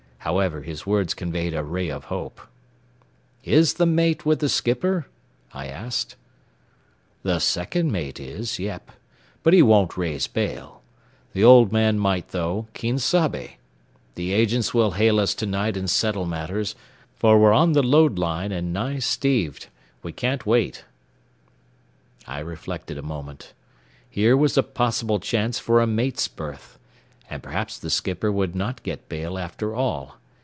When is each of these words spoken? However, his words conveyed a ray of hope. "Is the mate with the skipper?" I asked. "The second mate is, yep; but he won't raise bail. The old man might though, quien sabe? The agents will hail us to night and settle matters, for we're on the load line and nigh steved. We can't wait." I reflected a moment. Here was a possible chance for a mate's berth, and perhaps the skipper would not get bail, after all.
However, 0.23 0.61
his 0.61 0.85
words 0.85 1.15
conveyed 1.15 1.55
a 1.55 1.63
ray 1.63 1.89
of 1.89 2.05
hope. 2.05 2.41
"Is 3.43 3.73
the 3.73 3.87
mate 3.87 4.23
with 4.23 4.37
the 4.37 4.49
skipper?" 4.49 5.07
I 5.51 5.65
asked. 5.65 6.15
"The 7.23 7.39
second 7.39 7.91
mate 7.91 8.19
is, 8.19 8.59
yep; 8.59 8.91
but 9.41 9.51
he 9.55 9.63
won't 9.63 9.97
raise 9.97 10.27
bail. 10.27 10.83
The 11.33 11.43
old 11.43 11.71
man 11.71 11.97
might 11.97 12.27
though, 12.27 12.67
quien 12.75 12.99
sabe? 12.99 13.57
The 14.13 14.31
agents 14.31 14.75
will 14.75 14.91
hail 14.91 15.19
us 15.19 15.33
to 15.33 15.47
night 15.47 15.75
and 15.75 15.89
settle 15.89 16.27
matters, 16.27 16.75
for 17.15 17.39
we're 17.39 17.51
on 17.51 17.71
the 17.71 17.81
load 17.81 18.19
line 18.19 18.51
and 18.51 18.71
nigh 18.71 18.99
steved. 18.99 19.69
We 20.03 20.11
can't 20.13 20.45
wait." 20.45 20.85
I 22.27 22.37
reflected 22.41 22.99
a 22.99 23.01
moment. 23.01 23.55
Here 24.07 24.37
was 24.37 24.55
a 24.55 24.61
possible 24.61 25.19
chance 25.19 25.57
for 25.57 25.81
a 25.81 25.87
mate's 25.87 26.27
berth, 26.27 26.77
and 27.31 27.41
perhaps 27.41 27.79
the 27.79 27.89
skipper 27.89 28.29
would 28.29 28.53
not 28.53 28.83
get 28.83 29.07
bail, 29.07 29.37
after 29.37 29.73
all. 29.73 30.17